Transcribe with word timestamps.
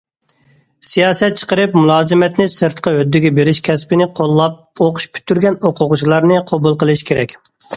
سىياسەت 0.91 1.35
چىقىرىپ 1.41 1.75
مۇلازىمەتنى 1.79 2.47
سىرتقا 2.55 2.93
ھۆددىگە 2.97 3.33
بېرىش 3.41 3.61
كەسپىنى 3.69 4.09
قوللاپ 4.21 4.85
ئوقۇش 4.87 5.07
پۈتتۈرگەن 5.19 5.63
ئوقۇغۇچىلارنى 5.71 6.41
قوبۇل 6.53 6.81
قىلىش 6.85 7.07
كېرەك. 7.13 7.39